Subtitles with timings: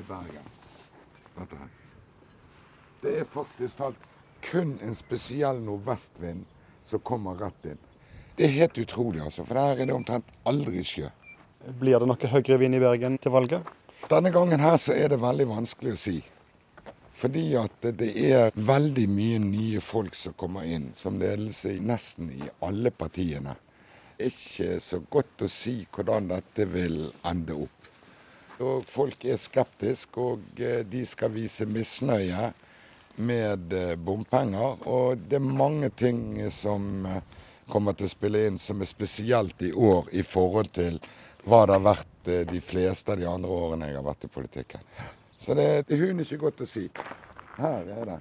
[0.00, 0.42] hele Bergen.
[1.38, 1.68] Dette her.
[3.02, 3.96] Det er faktisk talt
[4.40, 6.44] kun en spesiell nordvestvind
[6.84, 7.78] som kommer rett inn.
[8.36, 11.08] Det er helt utrolig, altså, for her er det omtrent aldri sjø.
[11.80, 13.66] Blir det noe høyere vind i Bergen til valget?
[14.08, 16.20] Denne gangen her så er det veldig vanskelig å si.
[17.20, 22.30] Fordi at det er veldig mye nye folk som kommer inn som ledelse i nesten
[22.32, 23.58] i alle partiene.
[24.20, 27.89] Ikke så godt å si hvordan dette vil ende opp.
[28.60, 32.50] Og folk er skeptiske, og eh, de skal vise misnøye
[33.24, 34.82] med eh, bompenger.
[34.88, 37.22] Og det er mange ting som eh,
[37.70, 41.00] kommer til å spille inn som er spesielt i år i forhold til
[41.46, 42.06] hva det har vært
[42.50, 44.82] de fleste av de andre årene jeg har vært i politikken.
[45.40, 46.82] Så det, det er ikke godt å si.
[47.56, 48.18] Her er det.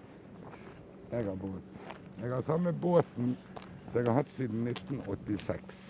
[1.11, 1.75] Jeg har båt.
[2.21, 3.33] Jeg har samme båten
[3.89, 5.83] som jeg har hatt siden 1986.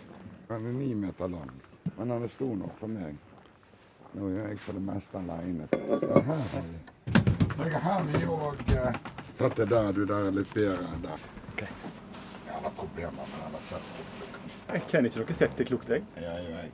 [0.49, 1.51] Den er ni meter lang,
[1.97, 3.17] men den er stor nok for meg.
[4.13, 5.67] Nå gjør jeg for det meste aleine.
[7.55, 8.63] Så jeg har mye òg
[9.39, 10.05] Satt det der, du.
[10.05, 11.25] Der er litt bedre enn der.
[11.53, 11.67] Okay.
[12.47, 14.55] Jeg har problemer med denne septiklukten.
[14.69, 16.03] Jeg kjenner ikke noe septiklukt, jeg.
[16.19, 16.71] Jeg, jeg.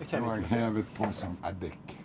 [0.00, 1.96] jeg Nå har jeg hevet på som eddik.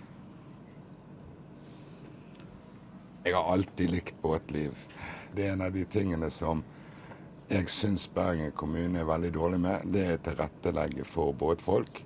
[3.24, 4.88] Jeg har alltid likt båtliv.
[5.32, 6.66] Det er en av de tingene som
[7.48, 9.88] jeg syns Bergen kommune er veldig dårlig med.
[9.94, 12.04] Det er tilrettelegge for båtfolk.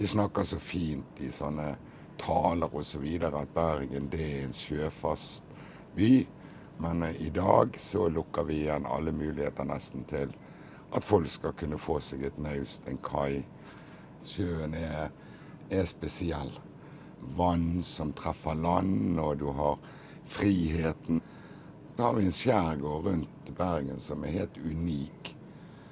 [0.00, 1.74] De snakker så fint i sånne
[2.16, 3.02] taler osv.
[3.20, 5.44] Så at Bergen det er en sjøfast
[5.92, 6.24] by.
[6.80, 10.32] Men eh, i dag så lukker vi igjen alle muligheter nesten til
[10.96, 13.44] at folk skal kunne få seg et naust, en kai.
[14.24, 15.12] Sjøen er,
[15.68, 16.56] er spesiell.
[17.36, 19.76] Vann som treffer land, og du har
[20.24, 21.20] friheten.
[21.92, 25.36] Så har vi en skjærgård rundt Bergen som er helt unik.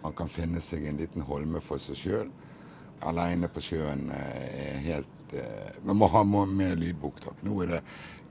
[0.00, 2.38] Man kan finne seg en liten holme for seg sjøl
[3.06, 5.42] aleine på sjøen eh, er helt Vi
[5.84, 7.34] Man må ha med lydbok, da.
[7.44, 7.80] Nå er det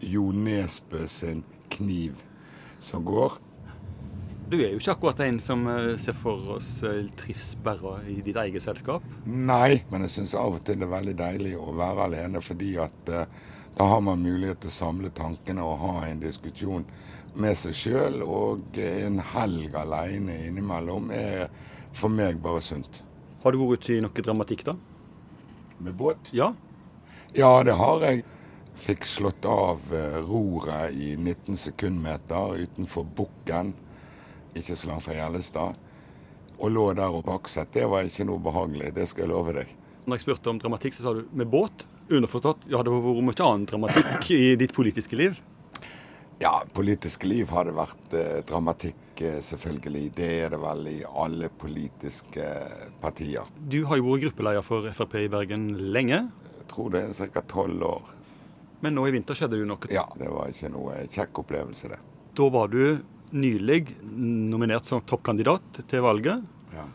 [0.02, 2.24] Jo Nesbø sin 'Kniv'
[2.80, 3.38] som går.
[4.50, 6.82] Du er jo ikke akkurat en som eh, ser for oss
[7.20, 9.04] trives bare i ditt eget selskap?
[9.26, 12.78] Nei, men jeg syns av og til det er veldig deilig å være alene, fordi
[12.82, 13.26] at uh,
[13.78, 16.86] da har man mulighet til å samle tankene og ha en diskusjon
[17.38, 18.24] med seg sjøl.
[18.26, 21.52] Og en helg alene innimellom er
[21.94, 23.04] for meg bare sunt.
[23.44, 24.76] Har du vært ute i noe dramatikk, da?
[25.84, 26.32] Med båt?
[26.34, 26.54] Ja.
[27.38, 28.24] Ja, det har jeg.
[28.78, 33.74] Fikk slått av eh, roret i 19 sekundmeter utenfor Bukken,
[34.58, 35.78] ikke så langt fra Gjellestad.
[36.58, 37.70] Og lå der og bakset.
[37.74, 39.74] Det var ikke noe behagelig, det skal jeg love deg.
[40.06, 41.86] Når jeg spurte om dramatikk, så sa du med båt.
[42.08, 42.70] Underforstått.
[42.72, 45.42] Ja, det har vært mye annen dramatikk i ditt politiske liv?
[46.40, 50.12] Ja, politiske liv har det vært eh, dramatikk Eh, selvfølgelig.
[50.16, 52.46] Det er det vel i alle politiske
[53.02, 53.50] partier.
[53.58, 56.20] Du har jo vært gruppeleder for Frp i Bergen lenge?
[56.46, 57.42] Jeg tror det er ca.
[57.42, 58.14] tolv år.
[58.82, 59.90] Men nå i vinter skjedde det jo noe?
[59.90, 62.00] Ja, det var ikke noe kjekk opplevelse, det.
[62.38, 63.00] Da var du
[63.34, 66.46] nylig nominert som toppkandidat til valget.
[66.76, 66.86] Ja.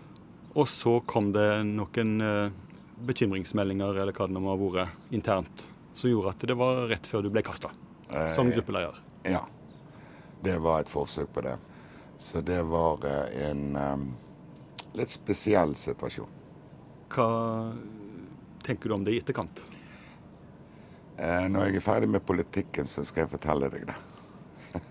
[0.55, 2.53] Og så kom det noen eh,
[3.03, 5.67] bekymringsmeldinger eller hva det nå ha vært, internt,
[5.99, 7.73] som gjorde at det var rett før du ble kasta
[8.37, 9.03] som eh, gruppeleder.
[9.29, 9.45] Ja.
[10.43, 11.57] Det var et forsøk på det.
[12.19, 14.09] Så det var eh, en um,
[14.99, 16.31] litt spesiell situasjon.
[17.13, 17.29] Hva
[18.65, 19.63] tenker du om det i etterkant?
[21.19, 23.97] Eh, når jeg er ferdig med politikken, så skal jeg fortelle deg det.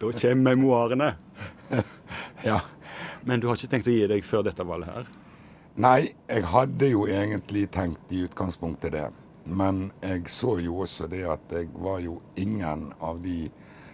[0.00, 1.12] da kommer memoarene.
[2.50, 2.60] ja.
[3.26, 5.14] Men du har ikke tenkt å gi deg før dette valget her?
[5.82, 9.06] Nei, jeg hadde jo egentlig tenkt i utgangspunktet det.
[9.46, 13.46] Men jeg så jo også det at jeg var jo ingen av de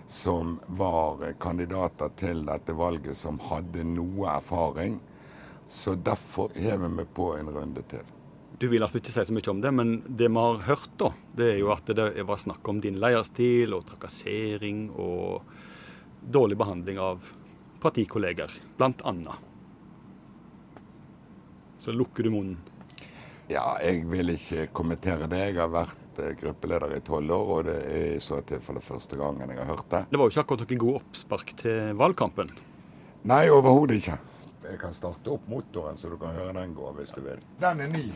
[0.09, 4.99] som var kandidater til dette valget som hadde noe erfaring.
[5.69, 8.05] Så derfor hever vi på en runde til.
[8.59, 11.13] Du vil altså ikke si så mye om det, men det vi har hørt, da,
[11.37, 15.43] det er jo at det var snakk om din leierstil og trakassering og
[16.23, 17.33] dårlig behandling av
[17.83, 19.49] partikolleger, blant annet.
[21.83, 22.61] Så lukker du munnen.
[23.53, 25.41] Ja, jeg vil ikke kommentere det.
[25.51, 29.19] Jeg har vært eh, gruppeleder i tolv år, og det er i så tilfelle første
[29.21, 30.01] gangen jeg har hørt det.
[30.09, 32.53] Det var jo ikke akkurat noen god oppspark til valgkampen?
[33.29, 34.17] Nei, overhodet ikke.
[34.63, 37.43] Jeg kan starte opp motoren, så du kan høre den gå hvis du vil.
[37.61, 38.07] Den er ny.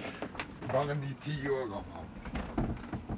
[0.71, 2.07] Bare ni-ti år gammel.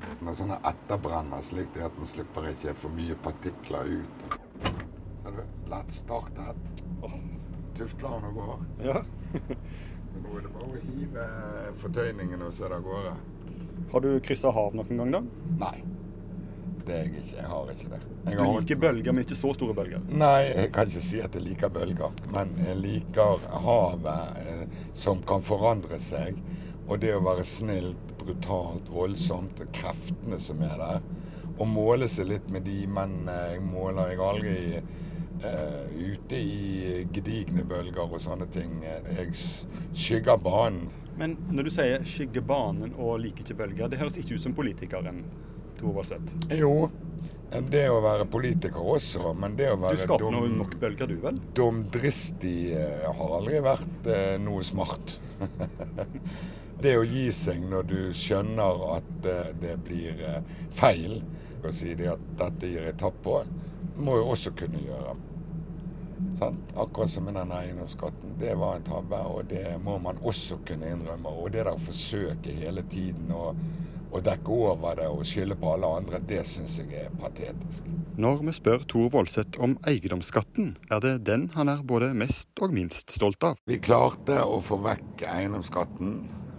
[0.09, 4.38] Den er sånne etterbrenner, slik at den slipper ikke for mye partikler ut.
[4.64, 5.44] Ser du?
[5.71, 6.75] Lett startet.
[7.79, 8.62] Tufter den og går.
[8.88, 9.05] Ja.
[10.25, 11.29] Så det er bare å hive
[11.82, 13.15] fortøyningen og så er det av gårde.
[13.93, 15.23] Har du kryssa hav noen gang, da?
[15.62, 15.79] Nei.
[16.88, 17.37] Det er jeg ikke.
[17.37, 18.00] Jeg har ikke det.
[18.29, 20.05] Jeg du liker bølger, men ikke så store bølger?
[20.09, 22.23] Nei, jeg kan ikke si at jeg liker bølger.
[22.32, 26.41] Men jeg liker havet eh, som kan forandre seg.
[26.88, 31.05] Og det å være snilt, brutalt, voldsomt, og kreftene som er der.
[31.59, 34.14] Og måle seg litt med de mennene jeg måler.
[34.14, 34.56] Jeg aldri
[35.43, 38.81] ute i gedigne bølger og sånne ting.
[38.82, 39.35] Jeg
[39.93, 40.88] skygger banen.
[41.19, 44.55] Men når du sier 'skygge banen' og 'liker ikke bølger', det høres ikke ut som
[44.55, 45.25] politikeren
[45.79, 46.35] Tor Voldseth?
[46.55, 46.90] Jo,
[47.49, 51.17] det å være politiker også, men det å være Du skaper dum, nok bølger, du
[51.23, 51.40] vel?
[51.56, 52.75] Dumdristig
[53.06, 54.11] har aldri vært
[54.44, 55.19] noe smart.
[56.85, 59.31] det å gi seg når du skjønner at
[59.62, 60.23] det blir
[60.70, 61.23] feil,
[61.64, 63.40] og si det at dette gir jeg tapp på,
[63.99, 65.17] må jo også kunne gjøre.
[66.39, 66.73] Sant?
[66.77, 68.37] Akkurat som med den eiendomsskatten.
[68.39, 71.31] Det var en tabbe, og det må man også kunne innrømme.
[71.31, 73.53] Og det der å forsøke hele tiden å,
[74.15, 77.87] å dekke over det og skylde på alle andre, det syns jeg er patetisk.
[78.19, 82.75] Når vi spør Tor Voldseth om eiendomsskatten, er det den han er både mest og
[82.75, 83.59] minst stolt av.
[83.71, 86.17] Vi klarte å få vekk eiendomsskatten.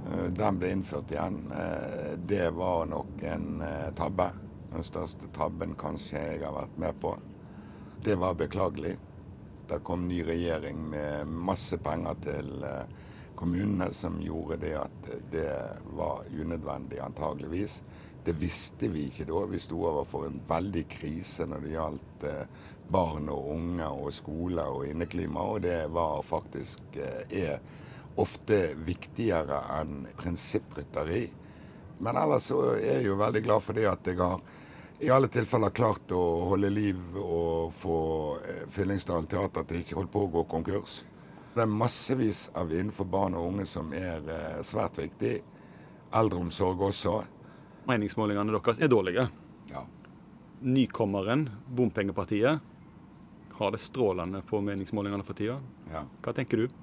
[0.09, 1.41] Eh, den ble innført igjen.
[1.51, 4.31] Eh, det var nok en eh, tabbe.
[4.71, 7.16] Den største tabben kanskje jeg har vært med på.
[8.06, 8.98] Det var beklagelig.
[9.69, 12.51] Det kom ny regjering med masse penger til
[13.39, 15.50] kommunene som gjorde det at det
[15.98, 17.81] var unødvendig, antageligvis.
[18.25, 19.44] Det visste vi ikke da.
[19.48, 22.25] Vi sto overfor en veldig krise når det gjaldt
[22.92, 27.62] barn og unge og skole og inneklima, og det var faktisk er
[28.19, 31.24] ofte viktigere enn prinsipprytteri.
[32.00, 34.42] Men ellers så er jeg jo veldig glad for det at jeg har
[35.00, 38.00] i alle tilfeller klart å holde liv og få
[38.72, 41.04] Fyllingsdal teater til ikke holdt på å gå konkurs.
[41.54, 44.25] Det er massevis av innenfor barn og unge som er
[44.66, 45.38] svært viktig.
[46.16, 47.16] Eldreomsorg også.
[47.88, 49.30] Meningsmålingene deres er dårlige.
[49.72, 49.86] Ja.
[50.62, 52.60] Nykommeren, Bompengepartiet,
[53.60, 55.57] har det strålende på meningsmålingene for tida.
[55.92, 56.06] Ja.
[56.24, 56.78] Hva tenker du?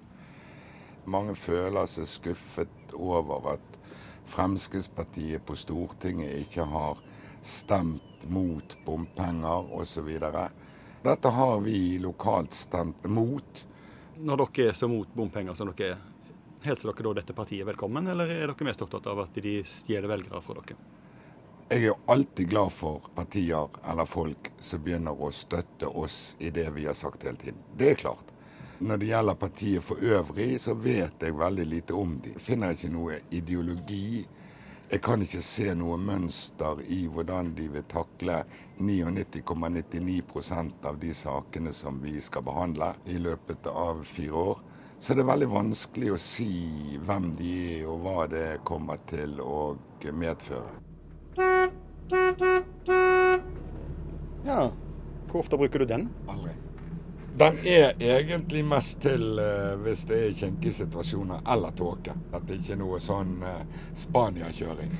[1.07, 3.79] Mange føler seg skuffet over at
[4.27, 6.99] Fremskrittspartiet på Stortinget ikke har
[7.43, 10.09] stemt mot bompenger osv.
[11.07, 13.67] Dette har vi lokalt stemt mot.
[14.19, 16.05] Når dere er så mot bompenger som dere er,
[16.67, 20.11] hilser dere da dette partiet velkommen, eller er dere mest opptatt av at de stjeler
[20.11, 20.79] velgere fra dere?
[21.67, 26.69] Jeg er alltid glad for partier eller folk som begynner å støtte oss i det
[26.75, 27.63] vi har sagt hele tiden.
[27.79, 28.31] Det er klart.
[28.79, 32.33] Når det gjelder partiet for øvrig, så vet jeg veldig lite om dem.
[32.35, 34.27] Jeg finner ikke noe ideologi.
[34.91, 38.45] Jeg kan ikke se noe mønster i hvordan de vil takle
[38.77, 44.59] 99,99% av de sakene som vi skal behandle i løpet av fire år.
[44.99, 49.41] Så det er veldig vanskelig å si hvem de er og hva det kommer til
[49.41, 49.77] å
[50.13, 50.85] medføre.
[54.47, 54.71] Ja,
[55.27, 56.09] hvor ofte bruker du den?
[56.29, 56.66] Aldri.
[57.37, 62.15] Den er egentlig mest til uh, hvis det er kinkige situasjoner eller tåke.
[62.33, 64.95] At det ikke er noe sånn uh, Spania-kjøring.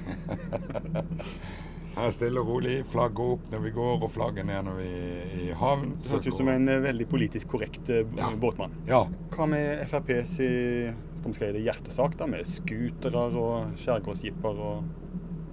[1.97, 5.33] Her stille og rolig, flagget opp når vi går, og flagget ned når vi er
[5.47, 5.95] i havn.
[5.97, 8.29] Du høres ut som en uh, veldig politisk korrekt Ja.
[8.37, 8.77] båtmann.
[8.91, 9.07] Ja.
[9.33, 10.37] Hva med FrPs
[11.65, 14.95] hjertesak, da, med scootere og skjærgårdsjipper og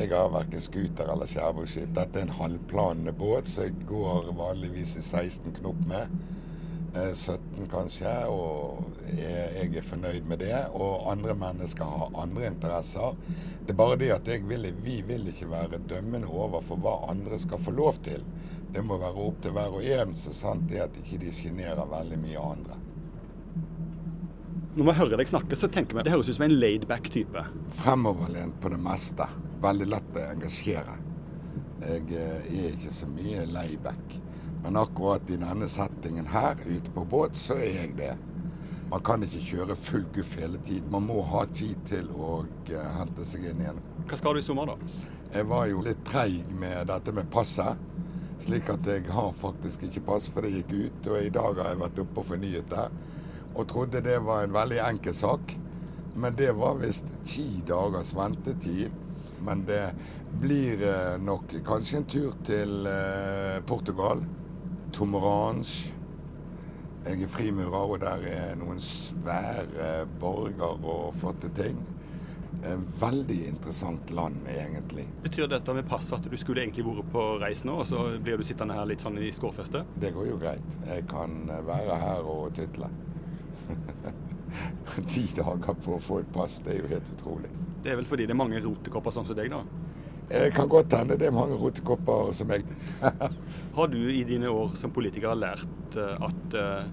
[0.02, 1.96] Jeg har verken scooter eller skjærgårdsskip.
[1.96, 6.10] Dette er en halvplanende båt, så jeg går vanligvis i 16 knop med.
[6.96, 8.84] Eh, 17 kanskje, og
[9.18, 10.54] jeg, er fornøyd med det.
[10.78, 13.16] Og andre mennesker har andre interesser.
[13.64, 17.62] Det er bare det at vil, vi vil ikke være dømmende overfor hva andre skal
[17.62, 18.22] få lov til.
[18.74, 21.90] Det må være opp til hver og en, så sant det at ikke de sjenerer
[21.90, 22.78] veldig mye andre.
[24.74, 27.46] Når man hører deg snakke, så tenker man det høres ut som en laidback type.
[27.78, 29.28] Fremoverlent på det meste.
[29.62, 30.98] Veldig lett å engasjere.
[31.84, 34.20] Jeg eh, er ikke så mye layback.
[34.64, 38.14] Men akkurat i denne settingen her, ute på båt, så er jeg det.
[38.92, 40.92] Man kan ikke kjøre full guff hele tiden.
[40.94, 43.82] Man må ha tid til å eh, hente seg inn igjen.
[44.08, 45.02] Hva skal du i sommer, da?
[45.34, 47.90] Jeg var jo litt treig med dette med passet.
[48.44, 51.12] Slik at jeg har faktisk ikke pass, for det gikk ut.
[51.12, 52.88] Og i dag har jeg vært oppe og fornyet det.
[53.54, 55.56] Og trodde det var en veldig enkel sak.
[56.16, 59.03] Men det var visst ti dagers ventetid.
[59.46, 59.82] Men det
[60.42, 64.24] blir eh, nok kanskje en tur til eh, Portugal.
[64.94, 65.92] Tomorange.
[67.04, 71.82] Jeg er frimurer, og der er noen svære borger og flotte ting.
[72.64, 75.10] Eh, Veldig interessant land, egentlig.
[75.26, 78.40] Betyr dette med pass at du skulle egentlig vært på reis nå, og så blir
[78.40, 79.98] du sittende her litt sånn i skårfestet?
[80.00, 80.80] Det går jo greit.
[80.88, 82.88] Jeg kan være her og tytle.
[85.14, 87.52] Ti dager på å få et pass, det er jo helt utrolig.
[87.84, 89.64] Det er vel fordi det er mange rotekopper sånn som deg, da?
[90.30, 92.64] Det kan godt hende det er mange rotekopper som meg.
[93.78, 96.88] Har du i dine år som politiker lært eh, at eh,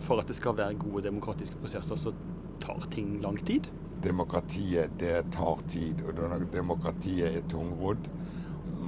[0.00, 2.14] for at det skal være gode demokratiske prosesser, så
[2.60, 3.68] tar ting lang tid?
[4.02, 6.14] demokratiet det tar tid, og
[6.52, 8.08] demokratiet er tungrodd.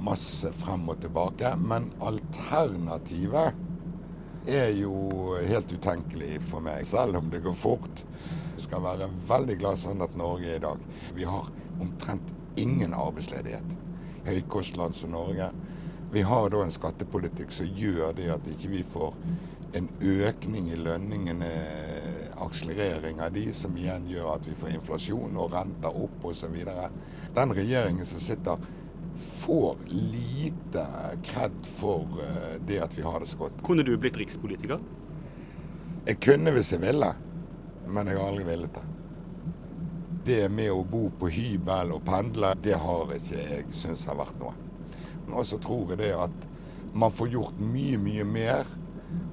[0.03, 1.53] Masse frem og tilbake.
[1.59, 3.59] Men alternativet
[4.49, 8.03] er jo helt utenkelig for meg, selv om det går fort.
[8.55, 10.83] Vi skal være veldig glad sånn at Norge er i dag.
[11.15, 11.49] Vi har
[11.81, 13.77] omtrent ingen arbeidsledighet.
[14.27, 15.49] Høykostland som Norge.
[16.13, 19.15] Vi har da en skattepolitikk som gjør det at ikke vi får
[19.73, 21.49] en økning i lønningene,
[22.43, 26.53] akselerering av de, som igjen gjør at vi får inflasjon og renter opp osv.
[27.33, 28.61] Den regjeringen som sitter,
[29.15, 30.85] får lite
[31.23, 33.63] kred for eh, det at vi har det så godt.
[33.63, 34.79] Kunne du blitt rikspolitiker?
[36.05, 37.13] Jeg kunne hvis jeg ville,
[37.87, 38.85] men jeg har aldri villet det.
[40.23, 44.39] Det med å bo på hybel og pendle, det har ikke jeg syns har vært
[44.39, 44.55] noe.
[45.27, 46.47] Men så tror jeg det at
[46.93, 48.67] man får gjort mye, mye mer,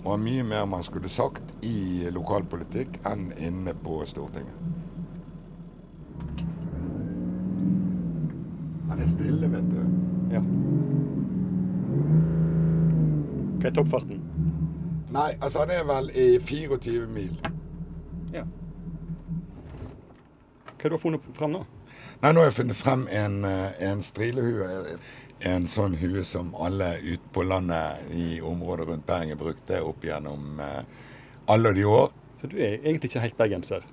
[0.04, 4.79] og mye mer man skulle sagt i lokalpolitikk enn inne på Stortinget.
[9.00, 9.76] Han er stille, vet du.
[10.28, 10.40] Ja.
[13.56, 14.18] Hva er toppfarten?
[15.08, 17.30] Nei, altså han er vel i 24 mil.
[18.34, 18.42] Ja.
[20.66, 21.62] Hva har du funnet frem nå?
[22.20, 24.98] Nei, Nå har jeg funnet frem en, eh, en strilehue.
[25.48, 30.60] En sånn hue som alle ute på landet i området rundt Bergen brukte opp gjennom
[30.60, 30.82] eh,
[31.48, 32.12] alle de år.
[32.36, 33.88] Så du er egentlig ikke helt bergenser?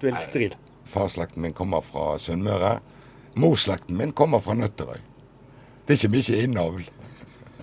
[0.00, 0.58] Du er litt stril?
[0.82, 2.80] Farslekten min kommer fra Sunnmøre.
[3.34, 5.00] Morsslekten min kommer fra Nøtterøy.
[5.86, 6.84] Det er ikke mye innavl,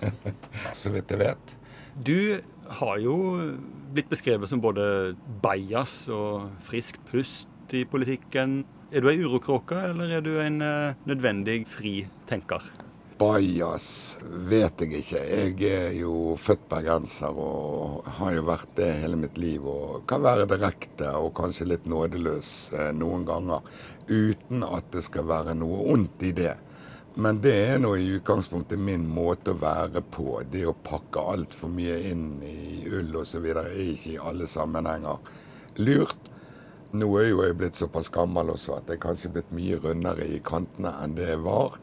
[0.80, 1.54] så vidt jeg vet.
[1.94, 2.18] Du
[2.80, 3.14] har jo
[3.94, 8.62] blitt beskrevet som både bajas og friskt pust i politikken.
[8.90, 12.00] Er du ei urokråke, eller er du en uh, nødvendig fri
[12.30, 12.64] tenker?
[13.20, 14.16] Bajas
[14.48, 15.18] vet jeg ikke.
[15.20, 19.66] Jeg er jo født bergenser og har jo vært det hele mitt liv.
[19.68, 23.66] Og kan være direkte og kanskje litt nådeløs eh, noen ganger.
[24.08, 26.54] Uten at det skal være noe ondt i det.
[27.20, 30.40] Men det er nå i utgangspunktet min måte å være på.
[30.48, 33.52] Det å pakke altfor mye inn i ull osv.
[33.52, 35.20] er ikke i alle sammenhenger
[35.84, 36.32] lurt.
[36.96, 40.24] Nå er jo jeg blitt såpass gammel også at jeg kanskje er blitt mye rundere
[40.24, 41.76] i kantene enn det jeg var.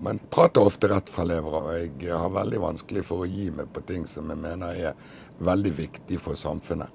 [0.00, 1.62] Men prater ofte rett fra levra.
[1.70, 5.12] Og jeg har veldig vanskelig for å gi meg på ting som jeg mener er
[5.38, 6.90] veldig viktig for samfunnet.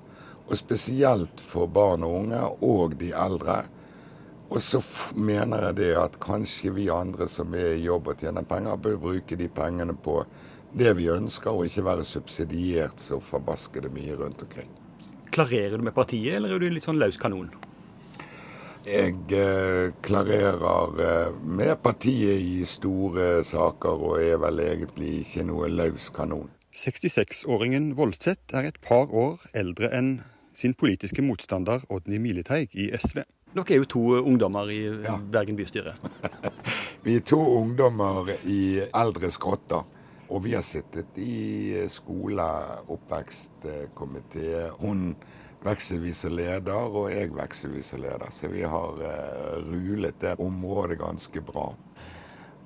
[0.48, 3.62] Og spesielt for barn og unge og de eldre.
[4.52, 4.82] Og så
[5.16, 9.00] mener jeg det at kanskje vi andre som er i jobb og tjener penger, bør
[9.00, 10.20] bruke de pengene på
[10.76, 14.70] det vi ønsker, og ikke være subsidiert så forbaskede mye rundt omkring.
[15.32, 17.48] Klarerer du med partiet, eller er du litt sånn løs kanon?
[18.82, 25.70] Jeg eh, klarerer eh, med partiet i store saker, og er vel egentlig ikke noe
[25.70, 26.50] løs kanon.
[26.74, 30.16] 66-åringen Voldseth er et par år eldre enn
[30.58, 33.22] sin politiske motstander Odny Mileteig i SV.
[33.54, 35.20] Dere er jo to ungdommer i ja.
[35.20, 35.94] Bergen bystyre.
[37.06, 39.86] vi er to ungdommer i eldre skrotter.
[40.32, 42.46] Og vi har sittet i skole,
[42.88, 44.70] oppvekstkomité.
[44.80, 45.10] Hun
[45.66, 48.30] vekselvis leder, og jeg vekselvis leder.
[48.34, 51.70] Så vi har uh, rulet det området ganske bra.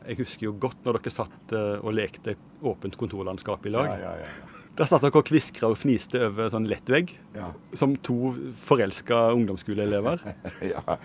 [0.05, 3.95] Jeg husker jo godt når dere satt uh, og lekte åpent kontorlandskap i lag.
[3.95, 4.61] Ja, ja, ja.
[4.75, 7.53] Der satt dere og kviskra og fniste over sånn lettvegg, ja.
[7.79, 10.23] som to forelska ungdomsskoleelever.
[10.73, 10.97] ja.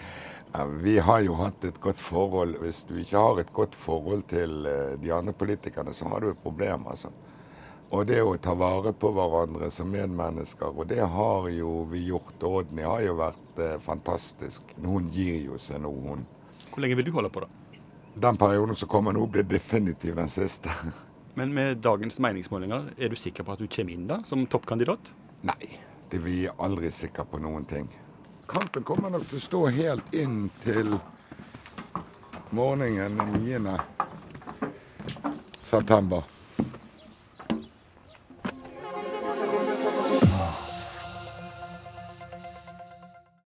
[0.83, 2.57] Vi har jo hatt et godt forhold.
[2.65, 6.33] Hvis du ikke har et godt forhold til eh, de andre politikerne, så har du
[6.33, 7.13] et problem, altså.
[7.91, 12.37] Og det å ta vare på hverandre som medmennesker, og det har jo vi gjort.
[12.47, 14.63] Odny har jo vært eh, fantastisk.
[14.79, 16.23] Hun gir jo seg nå, hun.
[16.71, 17.51] Hvor lenge vil du holde på, da?
[18.15, 20.71] Den perioden som kommer nå, blir definitivt den siste.
[21.39, 25.11] Men med dagens meningsmålinger, er du sikker på at du kommer inn da, som toppkandidat?
[25.51, 25.75] Nei,
[26.15, 27.91] det vi er aldri sikre på noen ting.
[28.51, 30.95] Kampen kommer nok til å stå helt inn til
[32.55, 33.79] morgenen den 9.
[35.67, 36.27] september.